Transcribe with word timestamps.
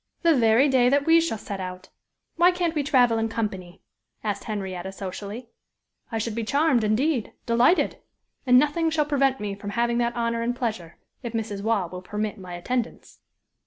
"The 0.23 0.33
very 0.35 0.67
day 0.67 0.89
that 0.89 1.05
we 1.05 1.21
shall 1.21 1.37
set 1.37 1.59
out 1.59 1.89
why 2.35 2.49
can't 2.49 2.73
we 2.73 2.81
travel 2.81 3.19
in 3.19 3.29
company?" 3.29 3.83
asked 4.23 4.45
Henrietta, 4.45 4.91
socially. 4.91 5.49
"I 6.11 6.17
should 6.17 6.33
be 6.33 6.43
charmed, 6.43 6.83
indeed 6.83 7.33
delighted! 7.45 7.97
And 8.47 8.57
nothing 8.57 8.89
shall 8.89 9.05
prevent 9.05 9.39
me 9.39 9.55
having 9.63 9.99
that 9.99 10.15
honor 10.15 10.41
and 10.41 10.55
pleasure, 10.55 10.97
if 11.21 11.33
Mrs. 11.33 11.61
Waugh 11.61 11.85
will 11.85 12.01
permit 12.01 12.39
my 12.39 12.55
attendance." 12.55 13.19